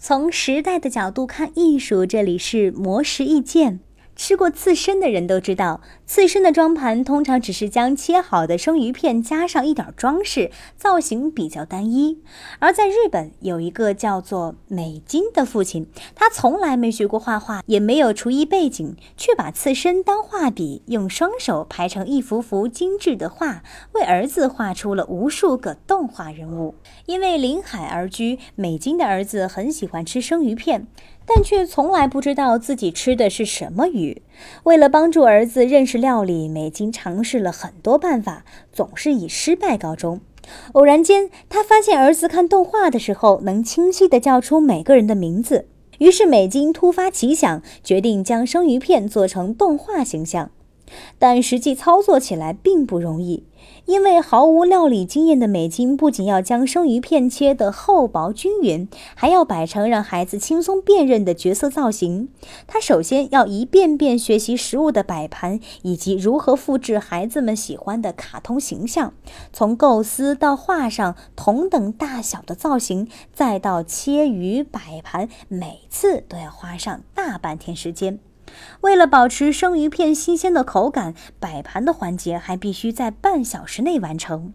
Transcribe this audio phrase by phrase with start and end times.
[0.00, 3.80] 从时代的角度看艺术，这里是魔石意见。
[4.18, 12.20] 吃过刺身的人都知道，刺身的装盘通常只是将切好的生鱼片加上一点装饰，造型比较单一。
[12.58, 23.62] 而在日本，有一个叫做美金的父亲，他从来没学过画画，也没有厨艺背景，却把刺身当画笔，用双手排成一幅幅精致的画，
[23.92, 26.74] 为儿子画出了无数个动画人物。
[27.06, 30.88] 因为临海而居，美金的儿子很喜欢吃生鱼片。
[31.28, 34.22] 但却从来不知道自己吃的是什么鱼。
[34.64, 40.20] 为了帮助儿子认识料理，美金尝试了很多办法，总是以失败告终。
[40.72, 45.66] 偶然间，他发现儿子看动画的时候能清晰地叫出每个人的名字，
[45.98, 50.50] 于是美金突发奇想，决定将生鱼片做成动画形象。
[51.18, 53.44] 但实际操作起来并不容易，
[53.86, 62.28] 因为毫无料理经验的美金不仅要将生鱼片切得厚薄均匀，还要摆成让孩子轻松辨认的角色造型。
[62.66, 69.12] 他首先要一遍遍学习食物的摆盘，以及如何复制孩子们喜欢的卡通形象。
[69.52, 78.20] 从构思到画上同等大小的造型，再到切鱼摆盘，每次都要花上大半天时间。
[78.82, 84.52] 为了保持生鱼片新鲜的口感，摆盘的环节还必须在半小时内完成。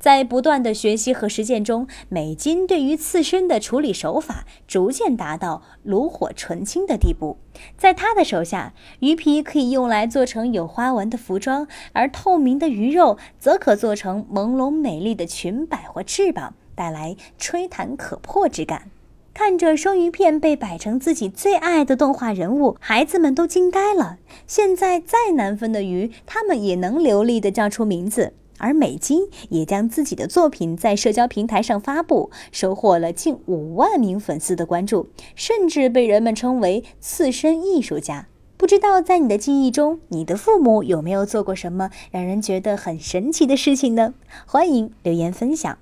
[0.00, 7.38] 在不断的学习和实践中，美金对于刺身的处理手法逐渐达到炉火纯青的地步。
[7.78, 18.90] 在他的手下，鱼皮可以用来做成有花纹的服装，而透明的鱼肉则可做成朦胧美丽的裙摆或翅膀，带来吹弹可破之感。
[19.34, 24.18] 看着生鱼片被摆成自己最爱的动画人物，孩子们都惊呆了。
[24.46, 28.34] 现在再难分的鱼，他们也能流利地叫出名字。
[28.58, 38.28] 而美金也将自己的作品在社交平台上发布，收获了近五万名粉丝的关注，甚至被人们称为“刺身艺术家”。
[38.58, 44.14] 不知道在你的记忆中，你的父母有没有做过什么让人觉得很神奇的事情呢？
[44.46, 45.78] 欢迎留言分享。